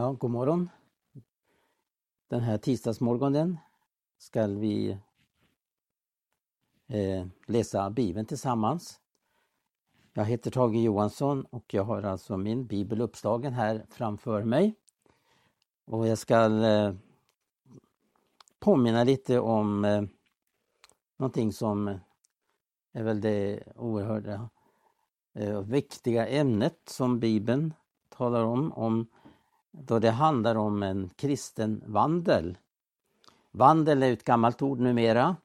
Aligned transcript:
Ja, 0.00 0.12
god 0.12 0.30
morgon. 0.30 0.68
Den 2.28 2.40
här 2.40 2.58
tisdagsmorgonen 2.58 3.58
ska 4.18 4.46
vi 4.46 4.98
eh, 6.86 7.26
läsa 7.46 7.90
Bibeln 7.90 8.26
tillsammans. 8.26 9.00
Jag 10.12 10.24
heter 10.24 10.50
Tage 10.50 10.76
Johansson 10.76 11.44
och 11.44 11.74
jag 11.74 11.84
har 11.84 12.02
alltså 12.02 12.36
min 12.36 12.66
bibel 12.66 13.00
uppslagen 13.00 13.52
här 13.52 13.86
framför 13.90 14.44
mig. 14.44 14.74
Och 15.84 16.08
jag 16.08 16.18
ska 16.18 16.64
eh, 16.64 16.94
påminna 18.58 19.04
lite 19.04 19.40
om 19.40 19.84
eh, 19.84 20.02
någonting 21.16 21.52
som 21.52 21.98
är 22.92 23.02
väl 23.02 23.20
det 23.20 23.62
oerhörda 23.76 24.50
eh, 25.34 25.60
viktiga 25.60 26.26
ämnet 26.26 26.78
som 26.86 27.20
Bibeln 27.20 27.74
talar 28.08 28.44
om, 28.44 28.72
om 28.72 29.06
då 29.70 29.98
det 29.98 30.10
handlar 30.10 30.54
om 30.54 30.82
en 30.82 31.08
kristen 31.08 31.82
vandel. 31.86 32.58
Vandel 33.50 34.02
är 34.02 34.12
ett 34.12 34.24
gammalt 34.24 34.62
ord 34.62 34.80
numera. 34.80 35.36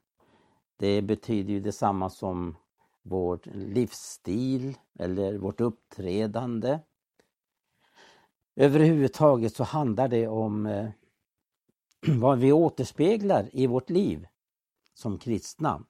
Det 0.78 1.02
betyder 1.02 1.54
ju 1.54 1.60
detsamma 1.60 2.10
som 2.10 2.56
vår 3.02 3.40
livsstil 3.54 4.78
eller 5.00 5.38
vårt 5.38 5.62
uppträdande. 5.62 6.80
Överhuvudtaget 8.56 9.56
så 9.56 9.64
handlar 9.64 10.08
det 10.08 10.28
om 10.28 10.66
eh, 10.66 10.90
vad 12.20 12.40
vi 12.40 12.52
återspeglar 12.52 13.50
i 13.54 13.68
vårt 13.68 13.90
liv 13.90 14.28
som 14.94 15.18
kristna. 15.18 15.84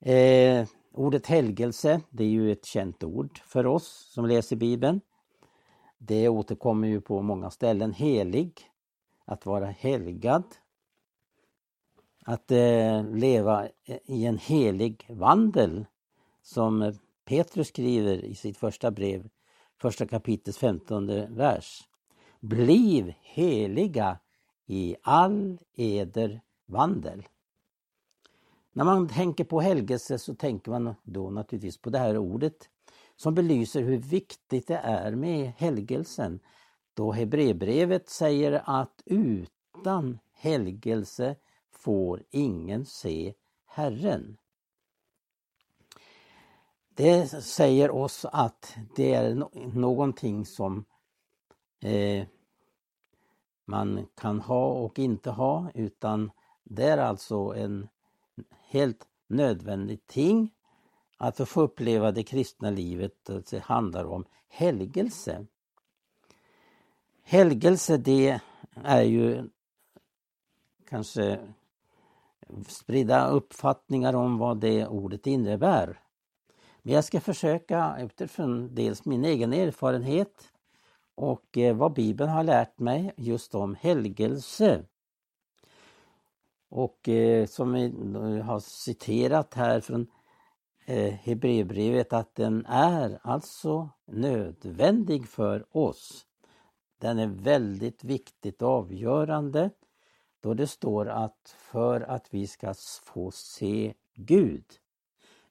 Eh, 0.00 0.68
ordet 0.92 1.26
helgelse, 1.26 2.00
det 2.10 2.24
är 2.24 2.28
ju 2.28 2.52
ett 2.52 2.64
känt 2.64 3.04
ord 3.04 3.40
för 3.44 3.66
oss 3.66 4.10
som 4.14 4.26
läser 4.26 4.56
Bibeln. 4.56 5.00
Det 5.98 6.28
återkommer 6.28 6.88
ju 6.88 7.00
på 7.00 7.22
många 7.22 7.50
ställen. 7.50 7.92
Helig, 7.92 8.60
att 9.24 9.46
vara 9.46 9.66
helgad. 9.66 10.44
Att 12.24 12.50
eh, 12.50 13.04
leva 13.04 13.68
i 14.04 14.26
en 14.26 14.38
helig 14.38 15.06
vandel 15.08 15.86
som 16.42 16.92
Petrus 17.24 17.68
skriver 17.68 18.24
i 18.24 18.34
sitt 18.34 18.56
första 18.56 18.90
brev, 18.90 19.28
första 19.80 20.06
kapitlets 20.06 20.58
femtonde 20.58 21.28
vers. 21.30 21.88
Bliv 22.40 23.14
heliga 23.20 24.18
i 24.66 24.96
all 25.02 25.58
eder 25.74 26.40
vandel. 26.66 27.28
När 28.72 28.84
man 28.84 29.08
tänker 29.08 29.44
på 29.44 29.60
helgelse 29.60 30.18
så 30.18 30.34
tänker 30.34 30.70
man 30.70 30.94
då 31.02 31.30
naturligtvis 31.30 31.78
på 31.78 31.90
det 31.90 31.98
här 31.98 32.18
ordet 32.18 32.68
som 33.16 33.34
belyser 33.34 33.82
hur 33.82 33.98
viktigt 33.98 34.66
det 34.66 34.76
är 34.76 35.14
med 35.14 35.52
helgelsen. 35.56 36.40
Då 36.94 37.12
Hebreerbrevet 37.12 38.08
säger 38.08 38.62
att 38.64 39.02
utan 39.04 40.18
helgelse 40.32 41.36
får 41.70 42.22
ingen 42.30 42.86
se 42.86 43.34
Herren. 43.66 44.36
Det 46.88 47.28
säger 47.28 47.90
oss 47.90 48.24
att 48.32 48.76
det 48.96 49.14
är 49.14 49.34
någonting 49.74 50.46
som 50.46 50.84
eh, 51.80 52.26
man 53.64 54.06
kan 54.14 54.40
ha 54.40 54.66
och 54.66 54.98
inte 54.98 55.30
ha 55.30 55.70
utan 55.74 56.30
det 56.64 56.84
är 56.84 56.98
alltså 56.98 57.36
en 57.36 57.88
helt 58.68 59.06
nödvändigt 59.26 60.06
ting 60.06 60.50
att 61.16 61.48
få 61.48 61.62
uppleva 61.62 62.12
det 62.12 62.22
kristna 62.22 62.70
livet. 62.70 63.28
Eh, 63.28 63.36
det 63.50 63.58
handlar 63.58 64.04
om 64.04 64.24
helgelse. 64.48 65.46
Helgelse 67.22 67.96
det 67.96 68.40
är 68.84 69.02
ju 69.02 69.48
kanske 70.88 71.38
spridda 72.68 73.28
uppfattningar 73.28 74.14
om 74.14 74.38
vad 74.38 74.60
det 74.60 74.86
ordet 74.86 75.26
innebär. 75.26 76.00
Men 76.82 76.94
jag 76.94 77.04
ska 77.04 77.20
försöka 77.20 77.96
utifrån 78.00 78.74
dels 78.74 79.04
min 79.04 79.24
egen 79.24 79.52
erfarenhet 79.52 80.52
och 81.14 81.58
eh, 81.58 81.76
vad 81.76 81.92
Bibeln 81.92 82.30
har 82.30 82.44
lärt 82.44 82.78
mig 82.78 83.12
just 83.16 83.54
om 83.54 83.74
helgelse. 83.74 84.82
Och 86.68 87.08
eh, 87.08 87.46
som 87.46 87.72
vi 87.72 88.40
har 88.40 88.60
citerat 88.60 89.54
här 89.54 89.80
från 89.80 90.06
Eh, 90.88 91.12
Hebreerbrevet 91.14 92.12
att 92.12 92.34
den 92.34 92.66
är 92.66 93.18
alltså 93.22 93.90
nödvändig 94.04 95.28
för 95.28 95.76
oss. 95.76 96.26
Den 96.98 97.18
är 97.18 97.26
väldigt 97.26 98.04
viktigt 98.04 98.62
och 98.62 98.68
avgörande 98.68 99.70
då 100.40 100.54
det 100.54 100.66
står 100.66 101.08
att 101.08 101.56
för 101.58 102.00
att 102.00 102.34
vi 102.34 102.46
ska 102.46 102.74
få 103.04 103.30
se 103.30 103.94
Gud. 104.14 104.64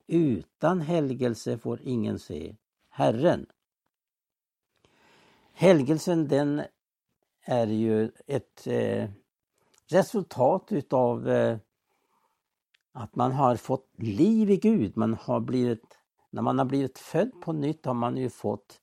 Utan 0.07 0.81
helgelse 0.81 1.57
får 1.57 1.81
ingen 1.84 2.19
se 2.19 2.56
Herren. 2.90 3.46
Helgelsen 5.53 6.28
den 6.28 6.62
är 7.41 7.67
ju 7.67 8.12
ett 8.28 8.67
eh, 8.67 9.09
resultat 9.88 10.72
utav 10.72 11.29
eh, 11.29 11.57
att 12.95 13.16
man 13.16 13.31
har 13.31 13.56
fått 13.56 13.89
liv 13.97 14.50
i 14.51 14.57
Gud. 14.57 14.97
Man 14.97 15.13
har 15.13 15.39
blivit, 15.39 15.97
när 16.29 16.41
man 16.41 16.57
har 16.57 16.66
blivit 16.66 17.00
född 17.00 17.31
på 17.41 17.53
nytt 17.53 17.85
har 17.85 17.94
man 17.94 18.17
ju 18.17 18.29
fått 18.29 18.81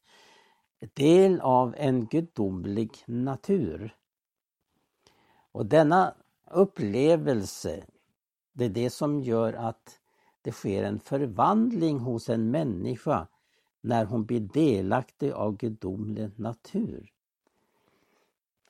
del 0.95 1.41
av 1.41 1.75
en 1.79 2.07
gudomlig 2.07 3.05
natur. 3.07 3.97
Och 5.53 5.67
denna 5.67 6.15
upplevelse, 6.51 7.85
det 8.53 8.65
är 8.65 8.69
det 8.69 8.91
som 8.91 9.21
gör 9.21 9.53
att 9.53 9.99
det 10.43 10.53
sker 10.53 10.85
en 10.85 11.01
förvandling 11.01 11.99
hos 11.99 12.29
en 12.29 12.51
människa 12.51 13.29
när 13.81 14.05
hon 14.05 14.25
blir 14.25 14.41
delaktig 14.41 15.33
av 15.33 15.57
gudomlig 15.57 16.39
natur. 16.39 17.13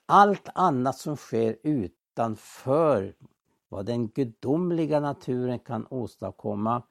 Allt 0.07 0.49
annat 0.55 0.99
som 0.99 1.17
sker 1.17 1.57
utanför 1.63 3.15
vad 3.73 3.87
den 3.87 4.09
gudomliga 4.09 5.01
naturen 5.01 5.59
kan 5.59 5.87
åstadkomma 5.91 6.83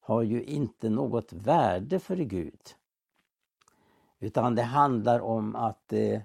har 0.00 0.22
ju 0.22 0.44
inte 0.44 0.90
något 0.90 1.32
värde 1.32 1.98
för 1.98 2.16
Gud. 2.16 2.60
Utan 4.18 4.54
det 4.54 4.62
handlar 4.62 5.20
om 5.20 5.56
att 5.56 5.88
det, 5.88 6.22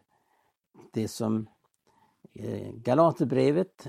det 0.91 1.07
som 1.07 1.47
eh, 2.33 2.71
Galaterbrevet 2.73 3.87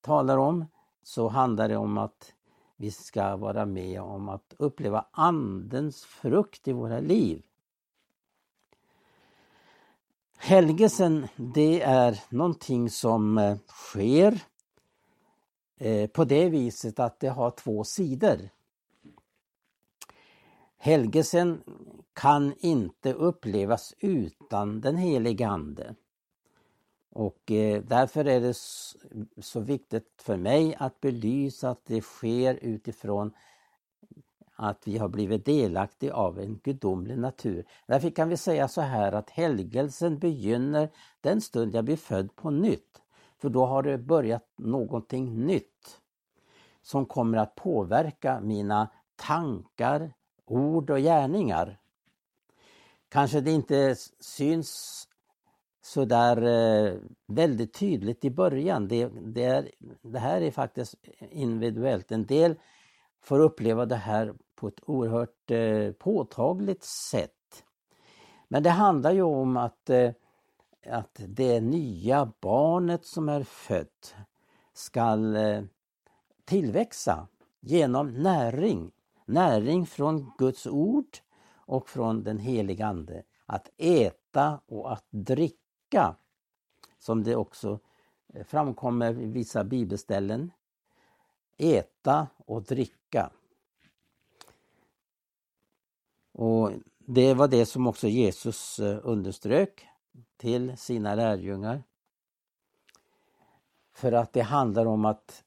talar 0.00 0.38
om, 0.38 0.64
så 1.02 1.28
handlar 1.28 1.68
det 1.68 1.76
om 1.76 1.98
att 1.98 2.32
vi 2.76 2.90
ska 2.90 3.36
vara 3.36 3.66
med 3.66 4.00
om 4.00 4.28
att 4.28 4.54
uppleva 4.58 5.06
Andens 5.10 6.04
frukt 6.04 6.68
i 6.68 6.72
våra 6.72 7.00
liv. 7.00 7.42
Helgelsen, 10.36 11.28
det 11.36 11.82
är 11.82 12.20
någonting 12.28 12.90
som 12.90 13.38
eh, 13.38 13.56
sker 13.66 14.42
Eh, 15.78 16.10
på 16.10 16.24
det 16.24 16.48
viset 16.48 16.98
att 16.98 17.20
det 17.20 17.28
har 17.28 17.50
två 17.50 17.84
sidor. 17.84 18.38
Helgelsen 20.78 21.62
kan 22.12 22.54
inte 22.58 23.12
upplevas 23.12 23.94
utan 23.98 24.80
den 24.80 24.96
helige 24.96 25.48
Ande. 25.48 25.94
Och 27.10 27.50
eh, 27.50 27.82
därför 27.82 28.24
är 28.24 28.40
det 28.40 28.54
så 29.42 29.60
viktigt 29.60 30.12
för 30.16 30.36
mig 30.36 30.74
att 30.78 31.00
belysa 31.00 31.70
att 31.70 31.84
det 31.86 32.00
sker 32.00 32.54
utifrån 32.54 33.32
att 34.56 34.88
vi 34.88 34.98
har 34.98 35.08
blivit 35.08 35.44
delaktiga 35.44 36.14
av 36.14 36.40
en 36.40 36.60
gudomlig 36.64 37.18
natur. 37.18 37.66
Därför 37.86 38.10
kan 38.10 38.28
vi 38.28 38.36
säga 38.36 38.68
så 38.68 38.80
här 38.80 39.12
att 39.12 39.30
helgelsen 39.30 40.18
begynner 40.18 40.88
den 41.20 41.40
stund 41.40 41.74
jag 41.74 41.84
blir 41.84 41.96
född 41.96 42.36
på 42.36 42.50
nytt. 42.50 43.02
För 43.38 43.48
då 43.48 43.66
har 43.66 43.82
det 43.82 43.98
börjat 43.98 44.48
någonting 44.56 45.46
nytt 45.46 46.00
som 46.82 47.06
kommer 47.06 47.38
att 47.38 47.54
påverka 47.54 48.40
mina 48.40 48.88
tankar, 49.16 50.12
ord 50.44 50.90
och 50.90 50.98
gärningar. 50.98 51.78
Kanske 53.08 53.40
det 53.40 53.50
inte 53.50 53.96
syns 54.20 55.02
så 55.82 56.04
där 56.04 56.42
eh, 56.42 56.94
väldigt 57.26 57.74
tydligt 57.74 58.24
i 58.24 58.30
början. 58.30 58.88
Det, 58.88 59.06
det, 59.06 59.44
är, 59.44 59.70
det 60.02 60.18
här 60.18 60.40
är 60.40 60.50
faktiskt 60.50 60.94
individuellt. 61.30 62.12
En 62.12 62.26
del 62.26 62.54
får 63.22 63.40
uppleva 63.40 63.86
det 63.86 63.96
här 63.96 64.34
på 64.54 64.68
ett 64.68 64.80
oerhört 64.86 65.50
eh, 65.50 65.92
påtagligt 65.92 66.84
sätt. 66.84 67.64
Men 68.48 68.62
det 68.62 68.70
handlar 68.70 69.12
ju 69.12 69.22
om 69.22 69.56
att 69.56 69.90
eh, 69.90 70.10
att 70.90 71.20
det 71.28 71.60
nya 71.60 72.32
barnet 72.40 73.04
som 73.04 73.28
är 73.28 73.42
fött 73.42 74.14
skall 74.72 75.36
eh, 75.36 75.62
tillväxa 76.44 77.28
genom 77.60 78.22
näring. 78.22 78.92
Näring 79.26 79.86
från 79.86 80.32
Guds 80.38 80.66
ord 80.66 81.18
och 81.54 81.88
från 81.88 82.24
den 82.24 82.38
heliga 82.38 82.86
Ande. 82.86 83.22
Att 83.46 83.70
äta 83.76 84.60
och 84.66 84.92
att 84.92 85.06
dricka, 85.10 86.16
som 86.98 87.24
det 87.24 87.36
också 87.36 87.80
eh, 88.34 88.44
framkommer 88.44 89.20
i 89.20 89.26
vissa 89.26 89.64
bibelställen. 89.64 90.50
Äta 91.56 92.26
och 92.36 92.62
dricka. 92.62 93.30
Och 96.32 96.70
Det 96.98 97.34
var 97.34 97.48
det 97.48 97.66
som 97.66 97.86
också 97.86 98.08
Jesus 98.08 98.78
eh, 98.78 98.98
underströk 99.02 99.86
till 100.36 100.76
sina 100.76 101.14
lärjungar. 101.14 101.82
För 103.92 104.12
att 104.12 104.32
det 104.32 104.42
handlar 104.42 104.86
om 104.86 105.04
att 105.04 105.44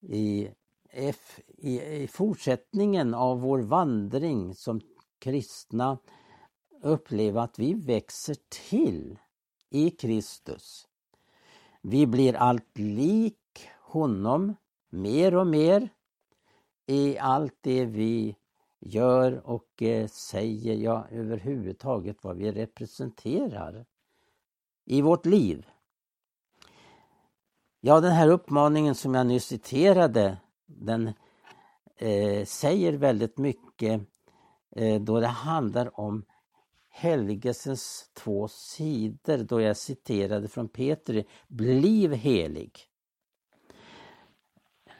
i, 0.00 0.48
i, 1.58 2.08
fortsättningen 2.08 3.14
av 3.14 3.40
vår 3.40 3.58
vandring 3.58 4.54
som 4.54 4.80
kristna 5.18 5.98
uppleva 6.82 7.42
att 7.42 7.58
vi 7.58 7.74
växer 7.74 8.36
till 8.68 9.18
i 9.70 9.90
Kristus. 9.90 10.88
Vi 11.82 12.06
blir 12.06 12.34
allt 12.34 12.78
lik 12.78 13.68
honom 13.80 14.54
mer 14.88 15.34
och 15.34 15.46
mer 15.46 15.88
i 16.86 17.18
allt 17.18 17.56
det 17.60 17.84
vi 17.84 18.36
gör 18.86 19.46
och 19.46 19.82
eh, 19.82 20.06
säger, 20.06 20.74
ja 20.74 21.06
överhuvudtaget 21.10 22.16
vad 22.24 22.36
vi 22.36 22.52
representerar 22.52 23.86
i 24.84 25.02
vårt 25.02 25.26
liv. 25.26 25.66
Ja, 27.80 28.00
den 28.00 28.12
här 28.12 28.28
uppmaningen 28.28 28.94
som 28.94 29.14
jag 29.14 29.26
nyss 29.26 29.44
citerade, 29.44 30.36
den 30.66 31.12
eh, 31.96 32.44
säger 32.44 32.92
väldigt 32.92 33.38
mycket 33.38 34.00
eh, 34.76 35.02
då 35.02 35.20
det 35.20 35.26
handlar 35.26 36.00
om 36.00 36.24
helgelsens 36.88 38.10
två 38.14 38.48
sidor, 38.48 39.38
då 39.38 39.60
jag 39.60 39.76
citerade 39.76 40.48
från 40.48 40.68
Petri, 40.68 41.26
bliv 41.48 42.12
helig. 42.12 42.78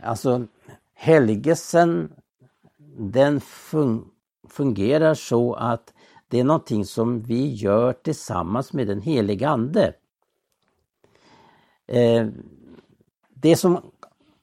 Alltså 0.01 0.47
helgelsen 0.95 2.13
den 2.99 3.41
fun 3.41 4.05
fungerar 4.49 5.15
så 5.15 5.55
att 5.55 5.95
det 6.29 6.41
är 6.41 6.45
någonting 6.45 6.85
som 6.85 7.23
vi 7.23 7.55
gör 7.55 7.93
tillsammans 7.93 8.73
med 8.73 8.87
den 8.87 9.01
helige 9.01 9.49
Ande. 9.49 9.95
Eh, 11.87 12.27
det 13.35 13.57
som 13.57 13.81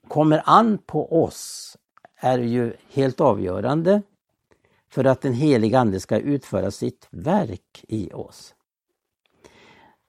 kommer 0.07 0.41
an 0.45 0.77
på 0.77 1.23
oss 1.23 1.77
är 2.15 2.39
ju 2.39 2.73
helt 2.89 3.21
avgörande 3.21 4.01
för 4.89 5.05
att 5.05 5.21
den 5.21 5.33
helige 5.33 5.79
Ande 5.79 5.99
ska 5.99 6.17
utföra 6.17 6.71
sitt 6.71 7.07
verk 7.09 7.85
i 7.87 8.13
oss. 8.13 8.55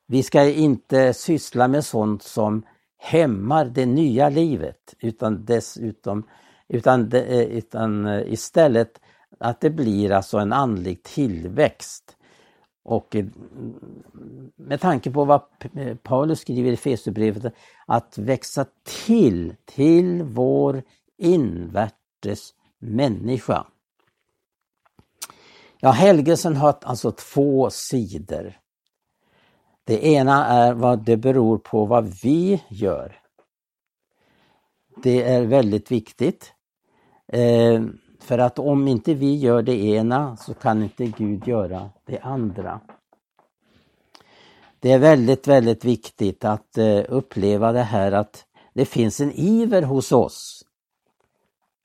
Vi 0.06 0.23
ska 0.23 0.44
inte 0.44 1.14
syssla 1.14 1.69
med 1.69 1.85
sånt 1.85 2.23
som 2.23 2.62
hämmar 2.97 3.64
det 3.64 3.87
nya 3.87 4.29
livet 4.29 4.94
utan 5.00 5.44
dessutom 5.44 6.26
utan, 6.69 7.08
det, 7.08 7.22
eh, 7.22 7.56
utan 7.56 8.06
eh, 8.06 8.32
istället 8.32 9.00
att 9.38 9.61
det 9.61 9.70
blir 9.70 10.12
alltså 10.12 10.38
en 10.38 10.52
andlig 10.52 11.02
tillväxt. 11.02 12.16
Och 12.84 13.16
eh, 13.16 13.26
med 14.56 14.81
tanke 14.81 15.11
på 15.11 15.25
vad 15.25 15.43
Paulus 16.02 16.40
skriver 16.40 16.72
i 16.72 16.76
Fesubrevet, 16.76 17.55
att 17.87 18.19
växa 18.19 18.66
till, 19.06 19.55
till 19.64 20.22
vår 20.22 20.82
invärtes 21.19 22.55
människa. 22.78 23.66
Ja, 25.81 25.90
helgelsen 25.90 26.56
har 26.56 26.75
alltså 26.82 27.11
två 27.11 27.70
sidor. 27.70 28.58
Det 29.84 30.06
ena 30.06 30.46
är 30.46 30.72
vad 30.72 31.05
det 31.05 31.16
beror 31.16 31.58
på 31.58 31.87
vad 31.87 32.05
vi 32.22 32.62
gör. 32.69 33.24
Det 35.02 35.23
är 35.23 35.46
väldigt 35.46 35.91
viktigt. 35.91 36.52
Eh, 37.29 37.82
för 38.20 38.38
att 38.38 38.58
om 38.58 38.88
inte 38.88 39.14
vi 39.14 39.37
gör 39.37 39.62
det 39.62 39.85
ena 39.85 40.37
så 40.37 40.55
kan 40.55 40.82
inte 40.82 41.06
Gud 41.06 41.49
göra 41.49 41.91
det 42.05 42.19
andra. 42.19 42.81
Det 44.81 44.93
är 44.93 44.99
väldigt, 44.99 45.49
väldigt 45.49 45.85
viktigt 45.85 46.44
att 46.44 46.79
eh, 46.79 47.02
uppleva 47.08 47.73
det 47.73 47.82
här 47.82 48.12
att 48.12 48.44
det 48.73 48.85
finns 48.85 49.20
en 49.20 49.32
iver 49.32 49.82
hos 49.82 50.12
oss 50.12 50.64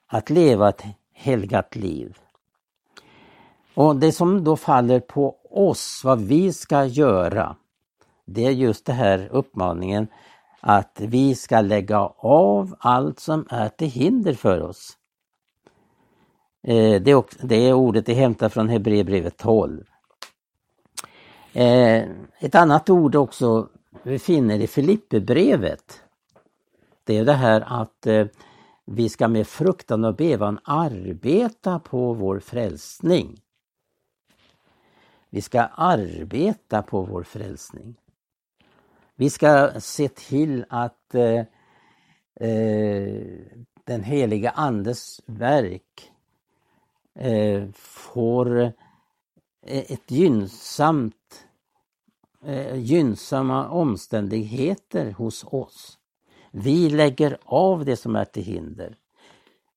att 0.08 0.30
leva 0.30 0.70
ett 0.70 0.84
helgat 1.14 1.76
liv. 1.76 2.18
Och 3.74 3.96
det 3.96 4.12
som 4.12 4.44
då 4.44 4.56
faller 4.56 5.00
på 5.00 5.36
oss, 5.52 6.02
vad 6.04 6.22
vi 6.22 6.54
ska 6.54 6.86
göra, 6.86 7.56
det 8.26 8.46
är 8.46 8.52
just 8.52 8.86
det 8.86 8.94
här 8.94 9.30
uppmaningen 9.32 10.08
att 10.60 11.02
vi 11.02 11.36
ska 11.36 11.62
lägga 11.62 12.00
av 12.18 12.76
allt 12.80 13.20
som 13.20 13.46
är 13.50 13.70
till 13.70 13.88
hinder 13.88 14.34
för 14.34 14.62
oss. 14.62 14.98
Eh, 16.64 17.02
det, 17.02 17.24
det 17.42 17.74
ordet 17.74 18.10
är 18.10 18.14
hämtat 18.14 18.54
från 18.54 18.70
Hebreerbrevet 18.70 19.38
12. 19.38 19.84
Eh, 21.54 22.04
ett 22.40 22.56
annat 22.56 22.90
ord 22.90 23.16
också 23.16 23.70
vi 24.04 24.20
finner 24.20 24.60
i 24.60 24.68
Filipperbrevet. 24.68 26.04
Det 27.04 27.18
är 27.18 27.26
det 27.26 27.34
här 27.34 27.82
att 27.82 28.08
eh, 28.08 28.26
vi 28.86 29.10
ska 29.10 29.28
med 29.28 29.48
fruktan 29.48 30.06
och 30.06 30.16
bevan 30.16 30.60
arbeta 30.64 31.80
på 31.80 32.14
vår 32.14 32.40
frälsning. 32.40 33.42
Vi 35.30 35.42
ska 35.42 35.62
arbeta 35.62 36.82
på 36.82 37.02
vår 37.02 37.24
frälsning. 37.24 37.96
Vi 39.20 39.30
ska 39.30 39.72
se 39.80 40.08
till 40.08 40.66
att 40.70 41.16
eh, 41.16 41.40
eh, 42.50 43.24
den 43.84 44.04
heliga 44.04 44.50
Andes 44.50 45.22
verk 45.26 46.12
eh, 47.16 47.70
får 47.74 48.60
eh, 48.62 48.72
ett 49.62 50.12
gynnsamt, 50.12 51.48
eh, 52.46 52.76
gynnsamma 52.76 53.70
omständigheter 53.70 55.12
hos 55.12 55.44
oss. 55.44 55.98
Vi 56.52 56.90
lägger 56.90 57.38
av 57.46 57.86
det 57.86 57.96
som 57.96 58.16
är 58.16 58.26
till 58.26 58.44
hinder. 58.44 58.96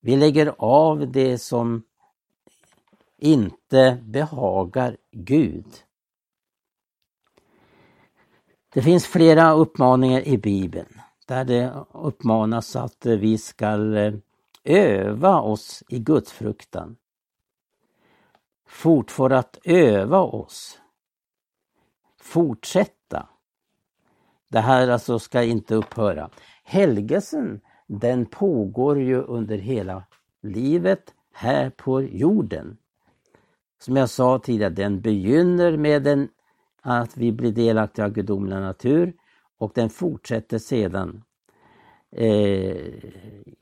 Vi 0.00 0.16
lägger 0.16 0.54
av 0.58 1.12
det 1.12 1.38
som 1.38 1.82
inte 3.18 3.98
behagar 4.02 4.96
Gud. 5.10 5.66
Det 8.72 8.82
finns 8.82 9.06
flera 9.06 9.52
uppmaningar 9.52 10.28
i 10.28 10.38
Bibeln 10.38 11.00
där 11.26 11.44
det 11.44 11.72
uppmanas 11.92 12.76
att 12.76 13.06
vi 13.06 13.38
ska 13.38 13.96
eh, 13.96 14.14
öva 14.64 15.40
oss 15.40 15.82
i 15.88 15.98
gudsfruktan 15.98 16.96
fortfara 18.72 19.38
att 19.38 19.58
öva 19.64 20.20
oss. 20.20 20.78
Fortsätta. 22.20 23.28
Det 24.48 24.60
här 24.60 24.88
alltså 24.88 25.18
ska 25.18 25.42
inte 25.42 25.74
upphöra. 25.74 26.30
Helgelsen 26.64 27.60
den 27.86 28.26
pågår 28.26 29.00
ju 29.00 29.22
under 29.22 29.58
hela 29.58 30.04
livet 30.42 31.14
här 31.32 31.70
på 31.70 32.02
jorden. 32.02 32.76
Som 33.78 33.96
jag 33.96 34.10
sa 34.10 34.38
tidigare, 34.38 34.70
den 34.70 35.00
begynner 35.00 35.76
med 35.76 36.06
en 36.06 36.28
att 36.82 37.16
vi 37.16 37.32
blir 37.32 37.52
delaktiga 37.52 38.04
av 38.04 38.12
gudomlig 38.12 38.56
natur 38.56 39.14
och 39.58 39.72
den 39.74 39.90
fortsätter 39.90 40.58
sedan 40.58 41.24
eh, 42.16 42.76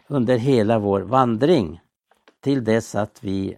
under 0.06 0.38
hela 0.38 0.78
vår 0.78 1.00
vandring 1.00 1.80
till 2.40 2.64
dess 2.64 2.94
att 2.94 3.24
vi 3.24 3.56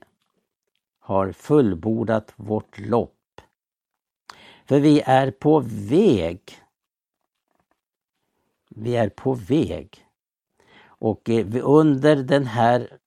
har 0.99 1.33
fullbordat 1.33 2.33
vårt 2.37 2.79
lopp. 2.79 3.19
För 4.67 4.81
vi 4.81 5.01
är 5.01 5.31
på 5.31 5.61
väg. 5.91 6.41
Vi 8.71 8.97
är 8.97 9.09
på 9.09 9.35
väg. 9.35 10.07
Och 10.85 11.31
eh, 11.31 11.47
under 11.63 12.17
den 12.17 12.45
här, 12.45 12.99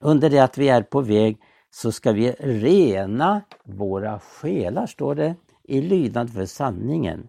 under 0.00 0.30
det 0.30 0.38
att 0.38 0.58
vi 0.58 0.68
är 0.68 0.82
på 0.82 1.00
väg 1.00 1.40
så 1.70 1.92
ska 1.92 2.12
vi 2.12 2.32
rena 2.38 3.42
våra 3.64 4.20
själar, 4.20 4.86
står 4.86 5.14
det, 5.14 5.34
i 5.64 5.80
lydnad 5.80 6.32
för 6.32 6.46
sanningen. 6.46 7.28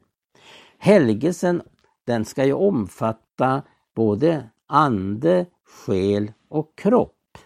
Helgelsen, 0.78 1.62
den 2.06 2.26
ska 2.26 2.46
ju 2.46 2.54
omfatta 2.54 3.64
både 3.96 4.50
ande, 4.68 5.46
själ 5.64 6.32
och 6.50 6.78
kropp. 6.78 7.38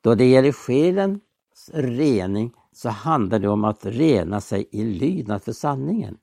Då 0.00 0.14
det 0.14 0.24
gäller 0.24 0.52
själens 0.52 1.70
rening 1.72 2.52
så 2.72 2.88
handlar 2.88 3.38
det 3.38 3.48
om 3.48 3.64
att 3.64 3.86
rena 3.86 4.40
sig 4.40 4.68
i 4.70 4.84
lydnad 4.84 5.42
för 5.42 5.52
sanningen. 5.52 6.18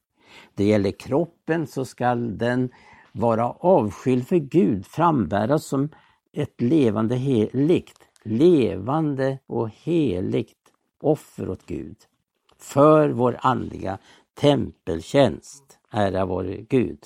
Det 0.56 0.64
gäller 0.64 0.92
kroppen 0.92 1.68
så 1.68 1.86
skall 1.86 2.38
den 2.38 2.70
vara 3.12 3.52
avskild 3.52 4.28
för 4.28 4.36
Gud, 4.36 4.86
frambäras 4.86 5.66
som 5.66 5.90
ett 6.34 6.62
levande 6.62 7.16
heligt, 7.16 8.00
levande 8.24 9.40
och 9.48 9.70
heligt 9.70 10.74
offer 11.00 11.50
åt 11.50 11.66
Gud 11.66 11.98
för 12.58 13.10
vår 13.10 13.38
andliga 13.42 13.98
tempeltjänst. 14.34 15.80
Ära 15.92 16.26
vår 16.26 16.44
Gud. 16.70 17.00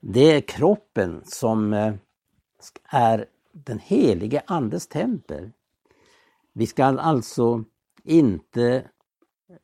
Det 0.00 0.32
är 0.32 0.40
kroppen 0.40 1.22
som 1.24 1.72
eh, 1.72 1.94
är 2.84 3.26
den 3.52 3.78
helige 3.78 4.42
Andes 4.46 4.88
tempel. 4.88 5.50
Vi 6.52 6.66
ska 6.66 6.84
alltså 6.84 7.64
inte 8.04 8.84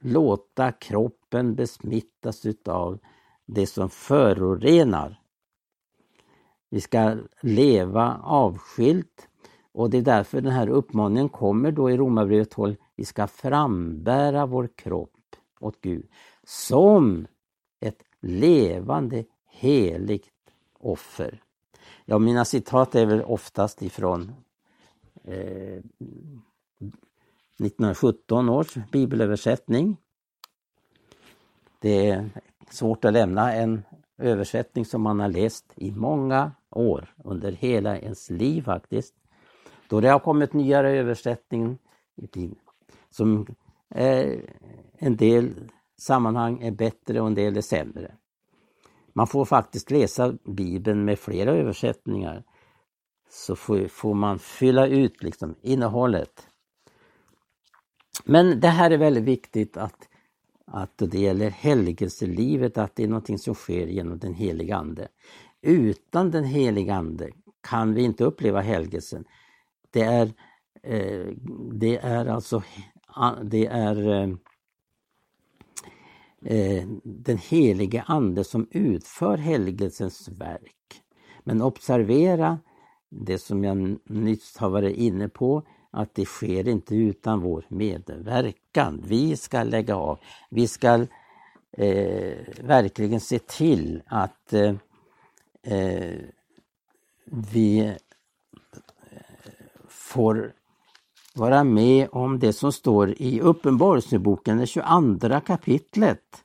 låta 0.01 0.73
kroppen 0.73 1.55
besmittas 1.55 2.47
utav 2.47 2.99
det 3.47 3.67
som 3.67 3.91
förorenar. 3.91 5.21
Vi 6.71 6.81
ska 6.81 7.17
leva 7.41 8.21
avskilt 8.23 9.29
och 9.73 9.91
det 9.91 9.99
är 9.99 10.03
därför 10.03 10.41
den 10.41 10.53
här 10.53 10.69
uppmaningen 10.69 11.29
kommer 11.29 11.73
då 11.73 11.91
i 11.91 11.97
Romarbrevet 11.97 12.51
12. 12.51 12.75
Vi 12.97 13.05
ska 13.05 13.27
frambära 13.27 14.47
vår 14.47 14.69
kropp 14.75 15.11
åt 15.61 15.81
Gud 15.81 16.09
som 16.45 17.27
ett 17.81 18.03
levande 18.21 19.25
heligt 19.47 20.33
offer. 20.73 21.43
Ja, 22.05 22.19
mina 22.19 22.45
citat 22.45 22.95
är 22.95 23.07
väl 23.07 23.23
oftast 23.23 23.83
ifrån 23.83 24.33
eh, 25.25 25.81
1917 27.59 28.49
års 28.49 28.75
bibelöversättning. 28.93 29.97
Det 31.81 32.11
är 32.11 32.31
svårt 32.71 33.05
att 33.05 33.13
lämna 33.13 33.53
en 33.53 33.83
översättning 34.19 34.85
som 34.85 35.03
man 35.03 35.21
har 35.21 35.29
läst 35.29 35.73
i 35.77 35.91
många 35.91 36.53
år, 36.71 37.15
under 37.25 37.53
hela 37.53 37.99
ens 37.99 38.31
liv 38.31 38.63
faktiskt. 38.63 39.15
Då 39.89 40.01
det 40.01 40.09
har 40.09 40.19
kommit 40.19 40.53
nyare 40.53 40.91
översättning 40.91 41.79
som 43.17 43.47
eh, 43.95 44.39
en 44.99 45.17
del 45.17 45.71
sammanhang 45.99 46.63
är 46.63 46.71
bättre 46.71 47.21
och 47.21 47.27
en 47.27 47.35
del 47.35 47.57
är 47.57 47.61
sämre. 47.61 48.15
Man 49.13 49.27
får 49.27 49.45
faktiskt 49.45 49.91
läsa 49.91 50.35
Bibeln 50.45 51.05
med 51.05 51.19
flera 51.19 51.51
översättningar 51.51 52.45
så 53.31 53.57
får, 53.57 53.89
får 53.89 54.15
man 54.15 54.39
fylla 54.39 54.87
ut 54.87 55.23
liksom 55.23 55.55
innehållet. 55.63 56.49
Men 58.25 58.61
det 58.61 58.69
här 58.69 58.91
är 58.91 58.99
väldigt 58.99 59.25
viktigt 59.25 59.77
att, 59.77 60.09
att 60.67 60.99
det 60.99 61.19
gäller 61.19 61.51
helgelselivet, 61.51 62.79
att 62.79 62.97
det 62.97 63.05
är 63.05 63.09
någonting 63.09 63.39
som 63.39 63.55
sker 63.55 63.87
genom 63.87 64.19
den 64.19 64.35
heliga 64.35 64.77
Ande. 64.77 65.09
Utan 65.63 66.31
den 66.31 66.45
heliga 66.45 66.95
Ande 66.95 67.31
kan 67.69 67.95
vi 67.95 68.03
inte 68.03 68.25
uppleva 68.25 68.61
helgelsen. 68.61 69.25
Det 69.91 70.03
är, 70.03 70.33
eh, 70.83 71.27
det 71.73 71.97
är 71.97 72.27
alltså 72.27 72.63
det 73.43 73.67
är 73.67 74.09
eh, 74.09 74.29
eh, 76.45 76.89
den 77.03 77.39
helige 77.39 78.05
Ande 78.07 78.45
som 78.45 78.69
utför 78.71 79.37
helgelsens 79.37 80.29
verk. 80.29 81.03
Men 81.45 81.63
observera 81.63 82.59
det 83.09 83.39
som 83.39 83.65
jag 83.65 83.99
nyss 84.05 84.57
har 84.57 84.71
varit 84.71 84.97
inne 84.97 85.29
på, 85.29 85.63
att 85.91 86.15
det 86.15 86.25
sker 86.25 86.69
inte 86.69 86.97
utan 86.97 87.41
vår 87.41 87.65
medverkan. 87.69 89.03
Vi 89.07 89.37
ska 89.37 89.63
lägga 89.63 89.97
av. 89.97 90.19
Vi 90.51 90.69
ska 90.69 91.07
eh, 91.73 92.39
verkligen 92.61 93.21
se 93.21 93.39
till 93.39 94.03
att 94.07 94.53
eh, 94.53 94.75
eh 95.63 96.21
vi 97.25 97.79
eh, 97.79 97.95
får 99.89 100.53
vara 101.37 101.65
med 101.65 102.09
om 102.13 102.39
det 102.39 102.53
som 102.53 102.73
står 102.73 103.11
i 103.17 103.41
Uppenbarelseboken, 103.41 104.59
det 104.59 104.67
22 104.67 105.41
kapitlet. 105.47 106.45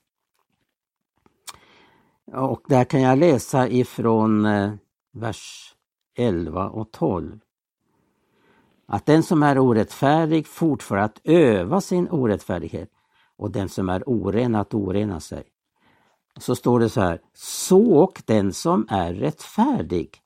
Och 2.33 2.61
där 2.67 2.83
kan 2.83 3.01
jag 3.01 3.17
läsa 3.17 3.69
ifrån 3.69 4.45
eh, 4.45 4.73
vers 5.13 5.73
11 6.17 6.69
och 6.69 6.91
12. 6.91 7.39
Att 8.87 9.05
den 9.05 9.23
som 9.23 9.43
är 9.43 9.59
orättfärdig 9.59 10.47
fortfar 10.47 10.97
att 10.97 11.21
öva 11.23 11.81
sin 11.81 12.09
orättfärdighet 12.09 12.89
och 13.37 13.51
den 13.51 13.69
som 13.69 13.89
är 13.89 14.03
oren 14.09 14.55
att 14.55 14.73
orena 14.73 15.19
sig. 15.19 15.43
Så 16.37 16.55
står 16.55 16.79
det 16.79 16.89
så 16.89 17.01
här, 17.01 17.21
så 17.33 17.93
och 17.93 18.21
den 18.25 18.53
som 18.53 18.87
är 18.89 19.13
rättfärdig 19.13 20.20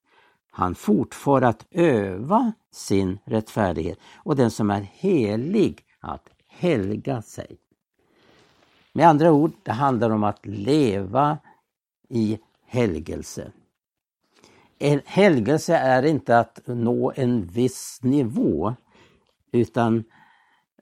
han 0.56 0.74
fortfar 0.74 1.42
att 1.42 1.66
öva 1.70 2.52
sin 2.72 3.18
rättfärdighet 3.24 3.98
och 4.16 4.36
den 4.36 4.50
som 4.50 4.70
är 4.70 4.80
helig 4.80 5.84
att 6.00 6.28
helga 6.46 7.22
sig. 7.22 7.56
Med 8.92 9.08
andra 9.08 9.32
ord, 9.32 9.52
det 9.62 9.72
handlar 9.72 10.10
om 10.10 10.24
att 10.24 10.46
leva 10.46 11.38
i 12.08 12.38
helgelse. 12.66 13.52
En 14.78 15.00
helgelse 15.04 15.76
är 15.76 16.02
inte 16.02 16.38
att 16.38 16.60
nå 16.66 17.12
en 17.16 17.46
viss 17.46 17.98
nivå 18.02 18.74
utan 19.52 20.04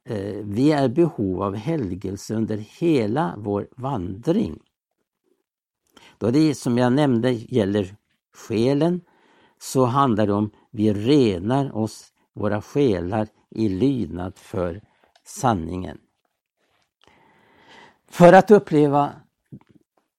eh, 0.05 0.37
vi 0.43 0.73
är 0.73 0.85
i 0.85 0.89
behov 0.89 1.43
av 1.43 1.55
helgelse 1.55 2.35
under 2.35 2.57
hela 2.57 3.35
vår 3.39 3.69
vandring. 3.77 4.63
Då 6.19 6.31
det 6.31 6.55
som 6.55 6.79
jag 6.79 6.93
nämnde 6.93 7.31
gäller 7.31 7.97
själen 8.35 9.01
så 9.65 9.85
handlar 9.85 10.27
det 10.27 10.33
om 10.33 10.51
vi 10.71 10.93
renar 10.93 11.77
oss, 11.77 12.13
våra 12.35 12.63
själar, 12.63 13.29
i 13.51 13.69
lydnad 13.69 14.39
för 14.39 14.83
sanningen. 15.25 15.99
För 18.09 18.33
att 18.33 18.51
uppleva 18.51 19.13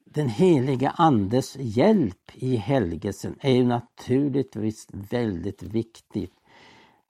den 0.06 0.30
heliga 0.30 0.90
Andes 0.90 1.56
hjälp 1.60 2.32
i 2.34 2.56
helgelsen 2.56 3.36
är 3.42 3.52
ju 3.52 3.64
naturligtvis 3.64 4.88
väldigt 4.92 5.64
viktigt 5.64 6.34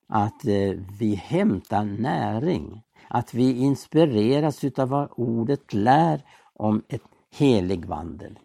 att 0.08 0.46
eh, 0.46 0.72
vi 1.00 1.16
hämtar 1.16 1.84
näring, 1.84 2.82
att 3.08 3.34
vi 3.34 3.58
inspireras 3.58 4.64
utav 4.64 4.90
vad 4.90 5.10
ordet 5.12 5.74
lär 5.74 6.22
om 6.54 6.84
ett 6.88 7.04
helig 7.32 7.86
vandel. 7.86 8.40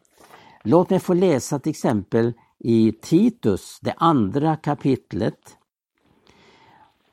Låt 0.63 0.91
mig 0.91 1.01
få 1.01 1.15
läsa 1.15 1.59
till 1.59 1.71
exempel 1.71 2.33
i 2.61 2.93
Titus, 2.93 3.79
det 3.81 3.95
andra 3.97 4.57
kapitlet. 4.57 5.57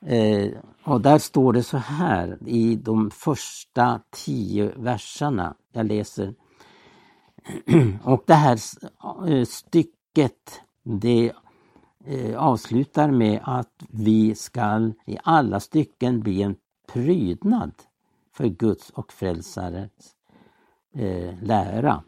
Eh, 0.02 0.52
och 0.84 1.02
där 1.02 1.18
står 1.18 1.54
det 1.54 1.64
så 1.64 1.78
här 1.78 2.38
i 2.46 2.76
de 2.76 3.12
första 3.12 4.02
tio 4.12 4.72
verserna. 4.78 5.56
Jag 5.72 5.86
läser. 5.86 6.34
Och 8.04 8.24
det 8.28 8.34
här 8.34 8.60
eh, 9.28 9.46
stycket 9.46 10.62
det 10.84 11.32
eh, 12.06 12.38
avslutar 12.38 13.12
med 13.12 13.40
att 13.44 13.84
vi 13.90 14.36
skall 14.36 14.94
i 15.06 15.18
alla 15.24 15.60
stycken 15.60 16.20
bli 16.20 16.42
en 16.42 16.56
prydnad 16.88 17.72
för 18.34 18.48
Guds 18.48 18.90
och 18.90 19.14
frälsarens 19.14 20.16
eh, 20.94 21.44
lära. 21.44 22.04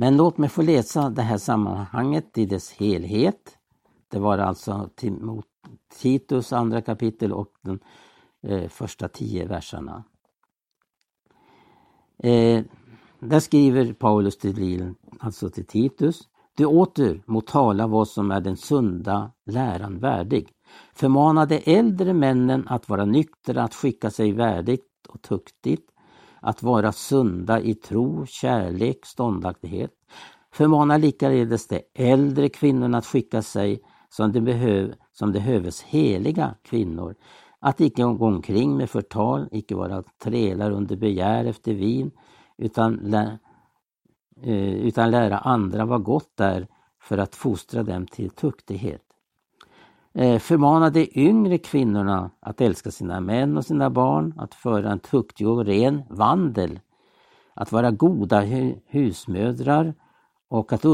Men 0.00 0.16
låt 0.16 0.38
mig 0.38 0.48
få 0.48 0.62
läsa 0.62 1.10
det 1.10 1.22
här 1.22 1.38
sammanhanget 1.38 2.38
i 2.38 2.46
dess 2.46 2.72
helhet. 2.72 3.56
Det 4.08 4.18
var 4.18 4.38
alltså 4.38 4.90
Titus 6.00 6.52
andra 6.52 6.82
kapitel 6.82 7.32
och 7.32 7.52
de 7.62 7.78
eh, 8.42 8.68
första 8.68 9.08
tio 9.08 9.46
verserna. 9.46 10.04
Eh, 12.18 12.64
där 13.18 13.40
skriver 13.40 13.92
Paulus 13.92 14.38
till, 14.38 14.94
alltså 15.18 15.50
till 15.50 15.66
Titus. 15.66 16.28
Du 16.56 16.64
åter 16.64 17.22
må 17.26 17.40
tala 17.40 17.86
vad 17.86 18.08
som 18.08 18.30
är 18.30 18.40
den 18.40 18.56
sunda 18.56 19.32
läran 19.46 19.98
värdig. 19.98 20.48
Förmana 20.94 21.46
de 21.46 21.62
äldre 21.64 22.12
männen 22.12 22.68
att 22.68 22.88
vara 22.88 23.04
nyktra, 23.04 23.62
att 23.62 23.74
skicka 23.74 24.10
sig 24.10 24.32
värdigt 24.32 25.06
och 25.08 25.22
tuktigt, 25.22 25.90
att 26.40 26.62
vara 26.62 26.92
sunda 26.92 27.60
i 27.60 27.74
tro, 27.74 28.26
kärlek, 28.26 29.06
ståndaktighet. 29.06 29.90
Förmana 30.52 30.96
likaledes 30.96 31.66
de 31.68 31.80
äldre 31.94 32.48
kvinnorna 32.48 32.98
att 32.98 33.06
skicka 33.06 33.42
sig 33.42 33.80
som 34.08 34.32
det, 34.32 34.40
behöv, 34.40 34.94
som 35.12 35.34
höves 35.34 35.82
heliga 35.82 36.54
kvinnor, 36.62 37.14
att 37.58 37.80
icke 37.80 38.02
gå 38.02 38.26
omkring 38.26 38.76
med 38.76 38.90
förtal, 38.90 39.48
icke 39.52 39.74
vara 39.74 40.02
trälar 40.22 40.70
under 40.70 40.96
begär 40.96 41.44
efter 41.44 41.74
vin, 41.74 42.10
utan, 42.58 42.94
lä, 42.94 43.38
eh, 44.42 44.74
utan 44.74 45.10
lära 45.10 45.38
andra 45.38 45.84
vad 45.84 46.02
gott 46.02 46.40
är 46.40 46.66
för 47.02 47.18
att 47.18 47.34
fostra 47.34 47.82
dem 47.82 48.06
till 48.06 48.30
tuktighet. 48.30 49.09
Eh, 50.14 50.38
förmana 50.38 50.90
de 50.90 51.08
yngre 51.20 51.58
kvinnorna 51.58 52.30
att 52.40 52.60
älska 52.60 52.90
sina 52.90 53.20
män 53.20 53.56
och 53.56 53.66
sina 53.66 53.90
barn, 53.90 54.34
att 54.36 54.54
föra 54.54 54.92
en 54.92 54.98
tuktig 54.98 55.48
och 55.48 55.64
ren 55.64 56.02
vandel, 56.10 56.80
att 57.54 57.72
vara 57.72 57.90
goda 57.90 58.40
husmödrar 58.86 59.94
och 60.48 60.72
att 60.72 60.84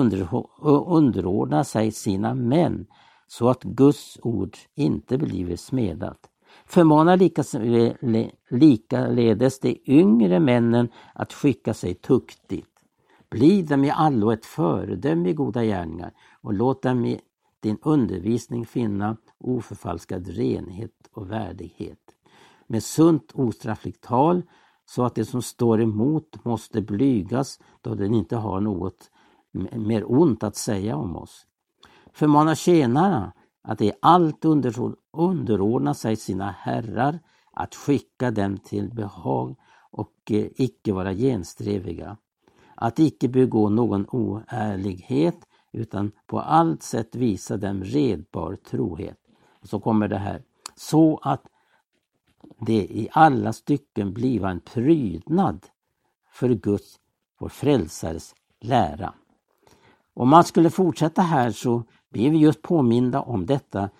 underordna 0.86 1.64
sig 1.64 1.92
sina 1.92 2.34
män 2.34 2.86
så 3.26 3.48
att 3.48 3.62
Guds 3.62 4.18
ord 4.22 4.56
inte 4.74 5.18
blir 5.18 5.56
smedat. 5.56 6.18
Förmana 6.66 7.16
likaledes 8.50 9.60
de 9.60 9.80
yngre 9.86 10.40
männen 10.40 10.88
att 11.14 11.32
skicka 11.32 11.74
sig 11.74 11.94
tuktigt. 11.94 12.70
Bli 13.30 13.62
dem 13.62 13.84
i 13.84 13.90
allo 13.90 14.32
ett 14.32 14.46
föredöme 14.46 15.28
i 15.28 15.32
goda 15.32 15.64
gärningar 15.64 16.12
och 16.42 16.54
låt 16.54 16.82
dem 16.82 17.04
i 17.04 17.20
din 17.66 17.78
undervisning 17.82 18.66
finna 18.66 19.16
oförfalskad 19.38 20.28
renhet 20.28 20.92
och 21.12 21.30
värdighet. 21.30 21.98
Med 22.66 22.82
sunt 22.82 23.32
ostraffligt 23.34 24.00
tal 24.00 24.42
så 24.84 25.04
att 25.04 25.14
det 25.14 25.24
som 25.24 25.42
står 25.42 25.82
emot 25.82 26.44
måste 26.44 26.80
blygas 26.80 27.60
då 27.80 27.94
den 27.94 28.14
inte 28.14 28.36
har 28.36 28.60
något 28.60 29.10
mer 29.72 30.12
ont 30.12 30.42
att 30.42 30.56
säga 30.56 30.96
om 30.96 31.16
oss. 31.16 31.46
Förmana 32.12 32.54
tjänarna 32.54 33.32
att 33.62 33.80
i 33.80 33.92
allt 34.02 34.44
underordna 35.12 35.94
sig 35.94 36.16
sina 36.16 36.50
herrar, 36.50 37.18
att 37.52 37.74
skicka 37.74 38.30
dem 38.30 38.58
till 38.58 38.94
behag 38.94 39.56
och 39.90 40.14
eh, 40.30 40.46
icke 40.54 40.92
vara 40.92 41.14
genstreviga. 41.14 42.16
Att 42.74 42.98
icke 42.98 43.28
begå 43.28 43.68
någon 43.68 44.06
oärlighet 44.08 45.38
utan 45.76 46.12
på 46.26 46.40
allt 46.40 46.82
sätt 46.82 47.14
visa 47.14 47.56
dem 47.56 47.84
redbar 47.84 48.56
trohet. 48.56 49.18
Och 49.60 49.68
så 49.68 49.80
kommer 49.80 50.08
det 50.08 50.18
här. 50.18 50.42
Så 50.74 51.20
att 51.22 51.42
det 52.60 52.72
i 52.72 53.08
alla 53.12 53.52
stycken 53.52 54.12
bliva 54.12 54.50
en 54.50 54.60
prydnad 54.60 55.66
för 56.32 56.48
Guds, 56.48 57.00
vår 57.38 57.48
frälsares 57.48 58.34
lära. 58.60 59.14
Om 60.14 60.28
man 60.28 60.44
skulle 60.44 60.70
fortsätta 60.70 61.22
här 61.22 61.50
så 61.50 61.82
blir 62.10 62.30
vi 62.30 62.38
just 62.38 62.62
påminda 62.62 63.20
om 63.20 63.46
detta 63.46 63.90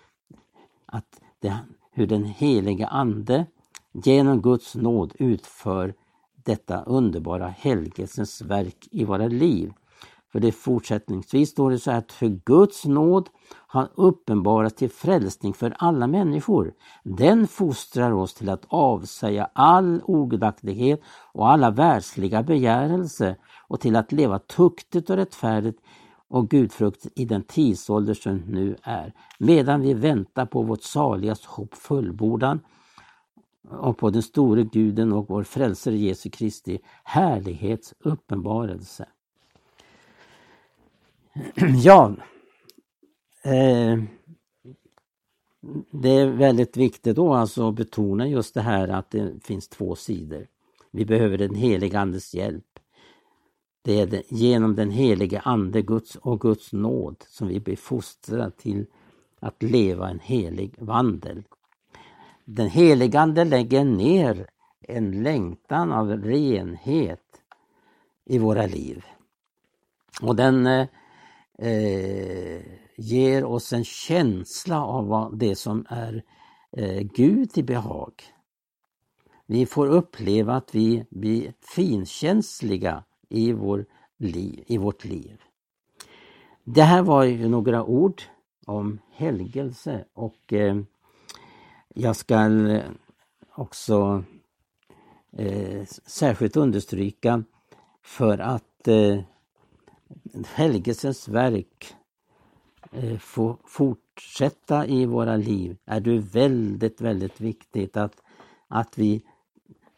att 0.86 1.20
det, 1.38 1.58
hur 1.90 2.06
den 2.06 2.24
helige 2.24 2.86
Ande 2.86 3.46
genom 3.92 4.42
Guds 4.42 4.74
nåd 4.74 5.12
utför 5.18 5.94
detta 6.34 6.82
underbara 6.82 7.48
helgelsens 7.48 8.42
verk 8.42 8.88
i 8.90 9.04
våra 9.04 9.26
liv. 9.26 9.72
För 10.36 10.40
det 10.40 10.52
fortsättningsvis 10.52 11.50
står 11.50 11.70
det 11.70 11.78
så 11.78 11.90
här 11.90 11.98
att 11.98 12.12
för 12.12 12.26
Guds 12.44 12.84
nåd 12.84 13.28
har 13.48 13.88
uppenbarat 13.94 14.76
till 14.76 14.90
frälsning 14.90 15.54
för 15.54 15.74
alla 15.78 16.06
människor. 16.06 16.72
Den 17.04 17.48
fostrar 17.48 18.12
oss 18.12 18.34
till 18.34 18.48
att 18.48 18.64
avsäga 18.68 19.50
all 19.52 20.00
ogudaktighet 20.04 21.00
och 21.32 21.48
alla 21.48 21.70
världsliga 21.70 22.42
begärelse 22.42 23.36
och 23.68 23.80
till 23.80 23.96
att 23.96 24.12
leva 24.12 24.38
tuktigt 24.38 25.10
och 25.10 25.16
rättfärdigt 25.16 25.78
och 26.28 26.48
gudfrukt 26.48 27.06
i 27.14 27.24
den 27.24 27.42
tidsålder 27.42 28.14
som 28.14 28.36
nu 28.36 28.76
är, 28.82 29.12
medan 29.38 29.80
vi 29.80 29.94
väntar 29.94 30.46
på 30.46 30.62
vårt 30.62 30.82
saligas 30.82 31.44
hopp 31.46 31.74
fullbordan 31.74 32.60
och 33.70 33.98
på 33.98 34.10
den 34.10 34.22
store 34.22 34.64
guden 34.64 35.12
och 35.12 35.28
vår 35.28 35.42
frälsare 35.42 35.96
Jesu 35.96 36.30
Kristi 36.30 36.78
härlighets 37.04 37.94
uppenbarelse. 38.00 39.06
Ja, 41.84 42.14
eh, 43.44 43.98
det 45.90 46.08
är 46.08 46.26
väldigt 46.26 46.76
viktigt 46.76 47.16
då 47.16 47.34
alltså 47.34 47.68
att 47.68 47.74
betona 47.74 48.28
just 48.28 48.54
det 48.54 48.60
här 48.60 48.88
att 48.88 49.10
det 49.10 49.44
finns 49.44 49.68
två 49.68 49.94
sidor. 49.94 50.46
Vi 50.90 51.04
behöver 51.04 51.38
den 51.38 51.54
helige 51.54 51.98
Andes 51.98 52.34
hjälp. 52.34 52.64
Det 53.82 54.00
är 54.00 54.22
genom 54.28 54.74
den 54.76 54.90
helige 54.90 55.40
Ande 55.40 55.82
Guds 55.82 56.16
och 56.16 56.40
Guds 56.40 56.72
nåd 56.72 57.24
som 57.28 57.48
vi 57.48 57.60
blir 57.60 57.76
fostrade 57.76 58.50
till 58.50 58.86
att 59.40 59.62
leva 59.62 60.08
en 60.08 60.20
helig 60.20 60.74
vandel. 60.78 61.42
Den 62.44 62.68
helige 62.68 63.20
Ande 63.20 63.44
lägger 63.44 63.84
ner 63.84 64.46
en 64.80 65.22
längtan 65.22 65.92
av 65.92 66.10
renhet 66.10 67.42
i 68.24 68.38
våra 68.38 68.66
liv. 68.66 69.04
Och 70.22 70.36
den 70.36 70.66
eh, 70.66 70.86
eh, 71.58 72.62
ger 72.96 73.44
oss 73.44 73.72
en 73.72 73.84
känsla 73.84 74.84
av 74.84 75.06
vad 75.06 75.38
det 75.38 75.56
som 75.56 75.86
är 75.88 76.22
eh, 76.72 77.00
Gud 77.00 77.50
till 77.50 77.64
behag. 77.64 78.12
Vi 79.46 79.66
får 79.66 79.86
uppleva 79.86 80.54
att 80.54 80.74
vi 80.74 81.06
blir 81.10 81.52
finkänsliga 81.60 83.04
i, 83.28 83.52
vår 83.52 83.86
liv, 84.16 84.64
i 84.66 84.78
vårt 84.78 85.04
liv. 85.04 85.40
Det 86.64 86.82
här 86.82 87.02
var 87.02 87.24
ju 87.24 87.48
några 87.48 87.84
ord 87.84 88.22
om 88.66 88.98
helgelse 89.12 90.04
och 90.12 90.52
eh, 90.52 90.76
jag 91.94 92.16
ska 92.16 92.34
eh, 92.68 92.84
också 93.54 94.24
eh, 95.32 95.84
särskilt 96.06 96.56
understryka 96.56 97.44
för 98.02 98.38
att 98.38 98.88
eh, 98.88 99.20
helgelsens 100.54 101.28
verk 101.28 101.94
eh, 102.92 103.18
få 103.18 103.56
fortsätta 103.64 104.86
i 104.86 105.06
våra 105.06 105.36
liv 105.36 105.76
är 105.84 106.00
det 106.00 106.18
väldigt, 106.18 107.00
väldigt 107.00 107.40
viktigt 107.40 107.96
att, 107.96 108.22
att 108.68 108.98
vi 108.98 109.22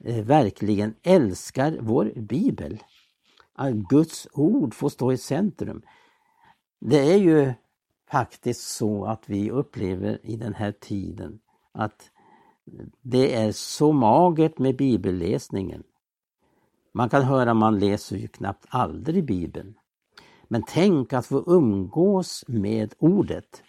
eh, 0.04 0.24
verkligen 0.24 0.94
älskar 1.02 1.78
vår 1.80 2.12
bibel. 2.16 2.82
Att 3.52 3.74
Guds 3.74 4.28
ord 4.32 4.74
får 4.74 4.88
stå 4.88 5.12
i 5.12 5.18
centrum. 5.18 5.82
Det 6.80 7.12
är 7.12 7.18
ju 7.18 7.52
faktiskt 8.10 8.60
så 8.60 9.04
att 9.04 9.28
vi 9.28 9.50
upplever 9.50 10.18
i 10.22 10.36
den 10.36 10.54
här 10.54 10.72
tiden 10.72 11.40
att 11.72 12.10
det 13.02 13.34
är 13.34 13.52
så 13.52 13.92
magert 13.92 14.58
med 14.58 14.76
bibelläsningen. 14.76 15.82
Man 16.92 17.08
kan 17.08 17.22
höra 17.22 17.54
man 17.54 17.78
läser 17.78 18.16
ju 18.16 18.28
knappt 18.28 18.66
aldrig 18.68 19.24
Bibeln. 19.24 19.74
Men 20.48 20.62
tänk 20.68 21.12
att 21.12 21.26
få 21.26 21.44
umgås 21.46 22.44
med 22.48 22.94
ordet. 22.98 23.62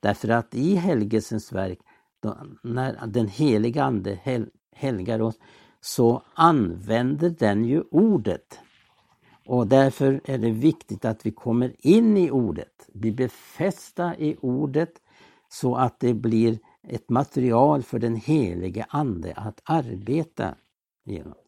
Därför 0.00 0.28
att 0.28 0.54
i 0.54 0.74
helgelsens 0.74 1.52
verk, 1.52 1.78
då, 2.22 2.36
när 2.62 3.06
den 3.06 3.28
heliga 3.28 3.84
Ande 3.84 4.18
hel, 4.22 4.50
helgar 4.74 5.20
oss, 5.20 5.38
så 5.80 6.22
använder 6.34 7.30
den 7.30 7.64
ju 7.64 7.82
ordet. 7.90 8.58
Och 9.46 9.66
därför 9.66 10.20
är 10.24 10.38
det 10.38 10.50
viktigt 10.50 11.04
att 11.04 11.26
vi 11.26 11.30
kommer 11.30 11.74
in 11.78 12.16
i 12.16 12.30
ordet, 12.30 12.88
blir 12.92 13.12
befästa 13.12 14.16
i 14.16 14.36
ordet 14.40 14.92
så 15.48 15.76
att 15.76 16.00
det 16.00 16.14
blir 16.14 16.58
ett 16.88 17.10
material 17.10 17.82
för 17.82 17.98
den 17.98 18.16
helige 18.16 18.86
Ande 18.88 19.32
att 19.36 19.60
arbeta 19.64 20.54
genom. 21.04 21.41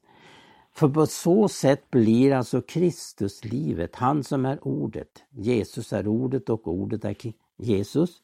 För 0.77 0.89
på 0.89 1.07
så 1.07 1.49
sätt 1.49 1.91
blir 1.91 2.33
alltså 2.33 2.63
Kristuslivet, 2.63 3.97
han 3.97 4.25
som 4.25 4.47
är 4.47 4.69
ordet, 4.69 5.25
Jesus 5.31 5.93
är 5.93 6.07
ordet 6.07 6.51
och 6.51 6.69
ordet 6.69 7.05
är 7.05 7.17
Jesus, 7.57 8.23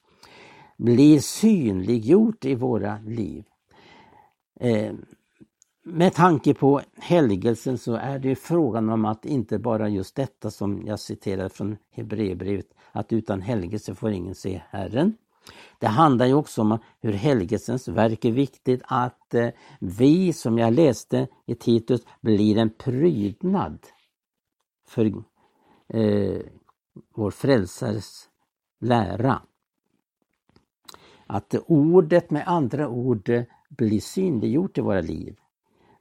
blir 0.76 1.20
synliggjort 1.20 2.44
i 2.44 2.54
våra 2.54 2.98
liv. 2.98 3.44
Eh, 4.60 4.92
med 5.82 6.14
tanke 6.14 6.54
på 6.54 6.80
helgelsen 6.96 7.78
så 7.78 7.94
är 7.94 8.18
det 8.18 8.36
frågan 8.36 8.88
om 8.88 9.04
att 9.04 9.24
inte 9.24 9.58
bara 9.58 9.88
just 9.88 10.16
detta 10.16 10.50
som 10.50 10.82
jag 10.86 11.00
citerade 11.00 11.48
från 11.48 11.76
Hebreerbrevet, 11.90 12.66
att 12.92 13.12
utan 13.12 13.40
helgelse 13.40 13.94
får 13.94 14.10
ingen 14.10 14.34
se 14.34 14.62
Herren. 14.70 15.16
Det 15.78 15.86
handlar 15.86 16.26
ju 16.26 16.34
också 16.34 16.62
om 16.62 16.78
hur 17.00 17.12
helgelsens 17.12 17.88
verk 17.88 18.24
är 18.24 18.32
viktigt, 18.32 18.82
att 18.84 19.34
eh, 19.34 19.48
vi, 19.80 20.32
som 20.32 20.58
jag 20.58 20.74
läste 20.74 21.28
i 21.46 21.54
Titus, 21.54 22.00
blir 22.20 22.58
en 22.58 22.70
prydnad 22.70 23.86
för 24.88 25.04
eh, 25.88 26.40
vår 27.14 27.30
frälsares 27.30 28.28
lära. 28.80 29.42
Att 31.26 31.54
ordet 31.66 32.30
med 32.30 32.48
andra 32.48 32.88
ord 32.88 33.30
blir 33.68 34.00
synliggjort 34.00 34.78
i 34.78 34.80
våra 34.80 35.00
liv. 35.00 35.36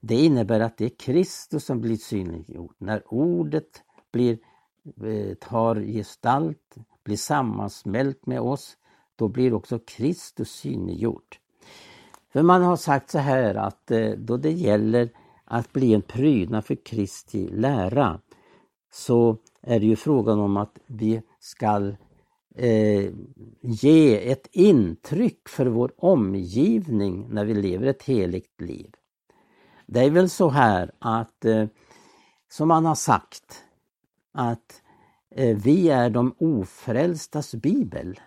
Det 0.01 0.15
innebär 0.15 0.59
att 0.59 0.77
det 0.77 0.85
är 0.85 0.89
Kristus 0.89 1.65
som 1.65 1.81
blir 1.81 1.97
synliggjort. 1.97 2.75
När 2.77 3.13
ordet 3.13 3.83
blir, 4.11 4.37
eh, 5.03 5.35
tar 5.35 5.75
gestalt, 5.75 6.75
blir 7.03 7.17
sammansmält 7.17 8.25
med 8.25 8.41
oss, 8.41 8.77
då 9.19 9.27
blir 9.27 9.53
också 9.53 9.79
Kristus 9.79 10.51
synliggjort. 10.51 11.39
För 12.33 12.43
man 12.43 12.61
har 12.61 12.75
sagt 12.75 13.09
så 13.09 13.19
här 13.19 13.55
att 13.55 13.91
eh, 13.91 14.09
då 14.11 14.37
det 14.37 14.51
gäller 14.51 15.09
att 15.45 15.73
bli 15.73 15.93
en 15.93 16.01
prydnad 16.01 16.65
för 16.65 16.75
Kristi 16.75 17.47
lära 17.47 18.19
så 18.91 19.37
är 19.61 19.79
det 19.79 19.85
ju 19.85 19.95
frågan 19.95 20.39
om 20.39 20.57
att 20.57 20.79
vi 20.87 21.21
ska 21.39 21.93
eh, 22.55 23.11
ge 23.61 24.31
ett 24.31 24.47
intryck 24.51 25.49
för 25.49 25.65
vår 25.65 25.91
omgivning 25.97 27.27
när 27.29 27.45
vi 27.45 27.53
lever 27.53 27.87
ett 27.87 28.03
heligt 28.03 28.61
liv. 28.61 28.95
Det 29.85 29.99
är 29.99 30.09
väl 30.09 30.29
så 30.29 30.49
här 30.49 30.91
att, 30.99 31.45
eh, 31.45 31.65
som 32.49 32.67
man 32.67 32.85
har 32.85 32.95
sagt, 32.95 33.63
att 34.33 34.81
eh, 35.35 35.57
vi 35.57 35.89
är 35.89 36.09
de 36.09 36.35
ofrälstas 36.39 37.55
bibel 37.55 38.19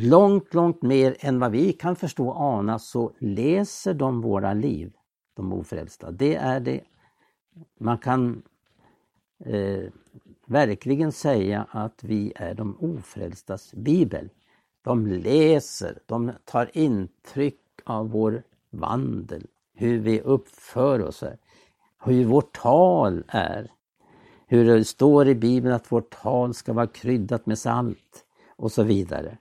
långt, 0.00 0.54
långt 0.54 0.82
mer 0.82 1.16
än 1.20 1.38
vad 1.38 1.50
vi 1.50 1.72
kan 1.72 1.96
förstå 1.96 2.28
och 2.28 2.40
ana 2.40 2.78
så 2.78 3.12
läser 3.18 3.94
de 3.94 4.20
våra 4.20 4.54
liv, 4.54 4.92
de 5.34 5.52
ofrälsta. 5.52 6.10
Det 6.10 6.34
är 6.34 6.60
det 6.60 6.80
man 7.78 7.98
kan 7.98 8.42
eh, 9.44 9.84
verkligen 10.46 11.12
säga 11.12 11.66
att 11.70 12.04
vi 12.04 12.32
är 12.36 12.54
de 12.54 12.76
ofrälstas 12.80 13.74
bibel. 13.74 14.30
De 14.82 15.06
läser, 15.06 15.98
de 16.06 16.32
tar 16.44 16.70
intryck 16.72 17.60
av 17.84 18.10
vår 18.10 18.42
vandel, 18.70 19.46
hur 19.74 19.98
vi 19.98 20.20
uppför 20.20 21.02
oss, 21.02 21.24
hur 22.04 22.24
vårt 22.24 22.52
tal 22.52 23.24
är. 23.28 23.70
Hur 24.50 24.64
det 24.64 24.84
står 24.84 25.28
i 25.28 25.34
Bibeln 25.34 25.74
att 25.74 25.92
vårt 25.92 26.22
tal 26.22 26.54
ska 26.54 26.72
vara 26.72 26.86
kryddat 26.86 27.46
med 27.46 27.58
salt 27.58 28.24
och 28.56 28.72
så 28.72 28.82
vidare. 28.82 29.38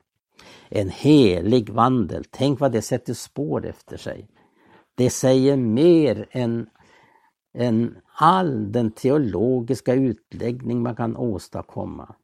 En 0.69 0.89
helig 0.89 1.69
vandel, 1.69 2.23
tänk 2.31 2.59
vad 2.59 2.71
det 2.71 2.81
sätter 2.81 3.13
spår 3.13 3.65
efter 3.65 3.97
sig. 3.97 4.27
Det 4.95 5.09
säger 5.09 5.57
mer 5.57 6.27
än, 6.31 6.69
än 7.53 7.95
all 8.15 8.71
den 8.71 8.91
teologiska 8.91 9.93
utläggning 9.93 10.83
man 10.83 10.95
kan 10.95 11.17
åstadkomma. 11.17 12.15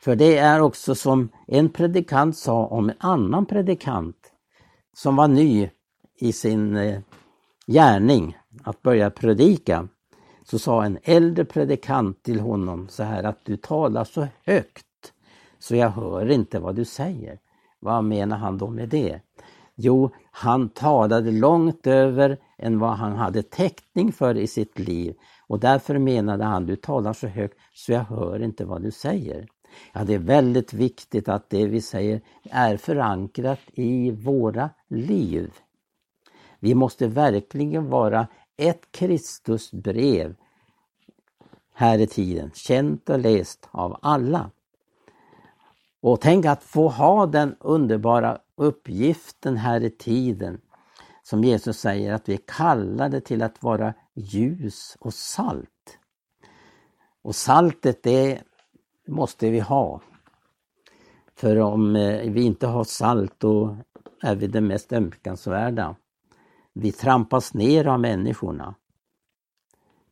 För 0.00 0.16
det 0.16 0.38
är 0.38 0.60
också 0.60 0.94
som 0.94 1.28
en 1.46 1.68
predikant 1.68 2.36
sa 2.36 2.66
om 2.66 2.90
en 2.90 2.96
annan 2.98 3.46
predikant 3.46 4.32
som 4.92 5.16
var 5.16 5.28
ny 5.28 5.70
i 6.18 6.32
sin 6.32 6.76
eh, 6.76 7.00
gärning 7.66 8.38
att 8.62 8.82
börja 8.82 9.10
predika. 9.10 9.88
Så 10.44 10.58
sa 10.58 10.84
en 10.84 10.98
äldre 11.02 11.44
predikant 11.44 12.22
till 12.22 12.40
honom 12.40 12.88
så 12.88 13.02
här 13.02 13.22
att 13.22 13.44
du 13.44 13.56
talar 13.56 14.04
så 14.04 14.26
högt 14.44 14.84
så 15.58 15.76
jag 15.76 15.90
hör 15.90 16.30
inte 16.30 16.58
vad 16.58 16.74
du 16.74 16.84
säger. 16.84 17.38
Vad 17.80 18.04
menar 18.04 18.36
han 18.36 18.58
då 18.58 18.70
med 18.70 18.88
det? 18.88 19.20
Jo, 19.74 20.10
han 20.30 20.68
talade 20.68 21.30
långt 21.30 21.86
över 21.86 22.38
än 22.58 22.78
vad 22.78 22.90
han 22.90 23.16
hade 23.16 23.42
täckning 23.42 24.12
för 24.12 24.36
i 24.36 24.46
sitt 24.46 24.78
liv 24.78 25.14
och 25.48 25.60
därför 25.60 25.98
menade 25.98 26.44
han, 26.44 26.66
du 26.66 26.76
talar 26.76 27.12
så 27.12 27.26
högt 27.26 27.58
så 27.74 27.92
jag 27.92 28.04
hör 28.04 28.42
inte 28.42 28.64
vad 28.64 28.82
du 28.82 28.90
säger. 28.90 29.48
Ja, 29.92 30.04
det 30.04 30.14
är 30.14 30.18
väldigt 30.18 30.72
viktigt 30.72 31.28
att 31.28 31.50
det 31.50 31.66
vi 31.66 31.80
säger 31.80 32.20
är 32.50 32.76
förankrat 32.76 33.60
i 33.72 34.10
våra 34.10 34.70
liv. 34.88 35.52
Vi 36.60 36.74
måste 36.74 37.06
verkligen 37.06 37.90
vara 37.90 38.26
ett 38.56 38.92
Kristusbrev 38.92 40.34
här 41.74 41.98
i 41.98 42.06
tiden, 42.06 42.50
känt 42.54 43.10
och 43.10 43.18
läst 43.18 43.68
av 43.70 43.98
alla. 44.02 44.50
Och 46.00 46.20
tänk 46.20 46.44
att 46.44 46.62
få 46.62 46.88
ha 46.88 47.26
den 47.26 47.56
underbara 47.60 48.38
uppgiften 48.56 49.56
här 49.56 49.82
i 49.82 49.90
tiden 49.90 50.60
som 51.22 51.44
Jesus 51.44 51.78
säger 51.78 52.12
att 52.12 52.28
vi 52.28 52.34
är 52.34 52.40
kallade 52.46 53.20
till 53.20 53.42
att 53.42 53.62
vara 53.62 53.94
ljus 54.14 54.96
och 55.00 55.14
salt. 55.14 55.98
Och 57.22 57.34
saltet 57.34 58.02
det 58.02 58.42
måste 59.08 59.50
vi 59.50 59.60
ha. 59.60 60.00
För 61.36 61.58
om 61.58 61.96
eh, 61.96 62.30
vi 62.30 62.42
inte 62.42 62.66
har 62.66 62.84
salt 62.84 63.34
då 63.38 63.76
är 64.22 64.36
vi 64.36 64.46
det 64.46 64.60
mest 64.60 64.92
ömkansvärda. 64.92 65.96
Vi 66.72 66.92
trampas 66.92 67.54
ner 67.54 67.86
av 67.86 68.00
människorna. 68.00 68.74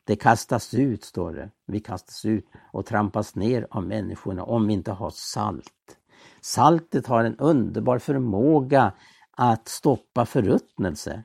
Det 0.06 0.16
kastas 0.16 0.74
ut, 0.74 1.04
står 1.04 1.32
det. 1.32 1.50
Vi 1.66 1.80
kastas 1.80 2.24
ut 2.24 2.46
och 2.72 2.86
trampas 2.86 3.34
ner 3.34 3.66
av 3.70 3.86
människorna 3.86 4.44
om 4.44 4.66
vi 4.66 4.72
inte 4.72 4.92
har 4.92 5.10
salt. 5.10 5.98
Saltet 6.40 7.06
har 7.06 7.24
en 7.24 7.36
underbar 7.36 7.98
förmåga 7.98 8.92
att 9.30 9.68
stoppa 9.68 10.26
förruttnelse. 10.26 11.22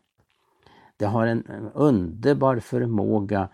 Det 0.98 1.06
har 1.06 1.28
en 1.28 1.44
underbar 1.74 2.60
förmåga 2.60 3.50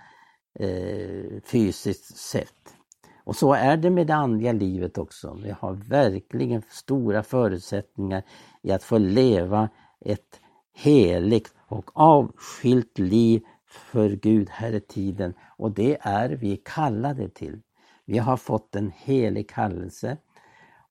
eh, 0.60 1.42
fysiskt 1.44 2.18
sett. 2.18 2.76
Och 3.24 3.36
så 3.36 3.54
är 3.54 3.78
det 3.78 3.90
med 3.90 4.08
det 4.08 4.16
andliga 4.16 4.52
livet 4.52 4.98
också. 4.98 5.40
Vi 5.44 5.52
har 5.52 5.74
verkligen 5.74 6.62
stora 6.70 7.24
förutsättningar 7.24 8.24
i 8.62 8.72
att 8.72 8.84
få 8.84 8.98
leva 8.98 9.70
ett 10.00 10.40
heligt 10.74 11.54
och 11.68 11.92
avskilt 11.94 13.00
liv 13.00 13.42
för 13.78 14.10
Gud 14.10 14.50
här 14.50 14.74
i 14.74 14.80
tiden 14.80 15.34
och 15.58 15.72
det 15.72 15.98
är 16.02 16.30
vi 16.30 16.58
kallade 16.58 17.30
till. 17.30 17.62
Vi 18.06 18.18
har 18.18 18.38
fått 18.38 18.76
en 18.76 18.92
helig 18.96 19.50
kallelse 19.50 20.18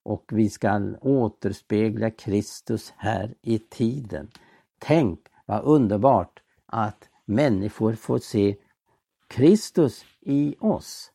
och 0.03 0.25
vi 0.33 0.51
ska 0.51 0.95
återspegla 1.01 2.11
Kristus 2.11 2.93
här 2.97 3.35
i 3.43 3.59
tiden. 3.59 4.31
Tänk 4.79 5.21
vad 5.47 5.65
underbart 5.65 6.43
att 6.67 7.09
människor 7.25 7.93
får 7.93 8.19
se 8.19 8.57
Kristus 9.29 10.05
i 10.21 10.57
oss. 10.61 11.13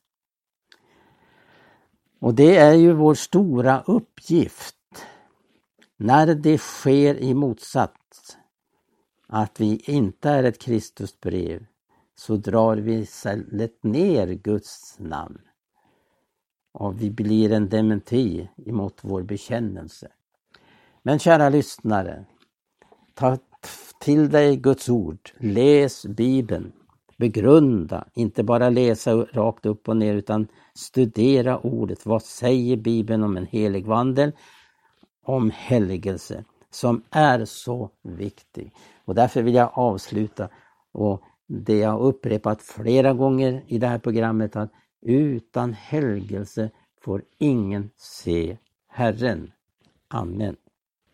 Och 2.20 2.34
det 2.34 2.56
är 2.56 2.74
ju 2.74 2.92
vår 2.92 3.14
stora 3.14 3.82
uppgift. 3.86 4.76
När 5.96 6.34
det 6.34 6.58
sker 6.58 7.14
i 7.14 7.34
motsats, 7.34 8.38
att 9.34 9.60
vi 9.60 9.76
inte 9.76 10.30
är 10.30 10.44
ett 10.44 10.58
Kristusbrev, 10.58 11.66
så 12.14 12.36
drar 12.36 12.76
vi 12.76 12.92
istället 12.94 13.84
ner 13.84 14.26
Guds 14.26 14.96
namn. 14.98 15.40
Och 16.72 17.02
vi 17.02 17.10
blir 17.10 17.52
en 17.52 17.68
dementi 17.68 18.48
emot 18.66 18.98
vår 19.02 19.22
bekännelse. 19.22 20.08
Men 21.02 21.18
kära 21.18 21.48
lyssnare, 21.48 22.24
ta 23.14 23.38
till 24.00 24.30
dig 24.30 24.56
Guds 24.56 24.88
ord, 24.88 25.30
läs 25.38 26.06
Bibeln, 26.06 26.72
begrunda, 27.16 28.08
inte 28.14 28.42
bara 28.42 28.70
läsa 28.70 29.14
rakt 29.14 29.66
upp 29.66 29.88
och 29.88 29.96
ner 29.96 30.14
utan 30.14 30.48
studera 30.74 31.58
ordet. 31.58 32.06
Vad 32.06 32.22
säger 32.22 32.76
Bibeln 32.76 33.22
om 33.22 33.36
en 33.36 33.46
helig 33.46 33.86
vandel? 33.86 34.32
Om 35.22 35.50
helgelse 35.50 36.44
som 36.74 37.02
är 37.10 37.44
så 37.44 37.90
viktig. 38.02 38.72
Och 39.04 39.14
därför 39.14 39.42
vill 39.42 39.54
jag 39.54 39.70
avsluta 39.74 40.48
och 40.92 41.22
det 41.46 41.78
jag 41.78 42.00
upprepat 42.00 42.62
flera 42.62 43.12
gånger 43.12 43.62
i 43.66 43.78
det 43.78 43.86
här 43.86 43.98
programmet 43.98 44.56
att 44.56 44.72
utan 45.02 45.72
helgelse 45.72 46.70
får 47.00 47.22
ingen 47.38 47.90
se 47.96 48.56
Herren. 48.88 49.52
Amen. 50.08 50.56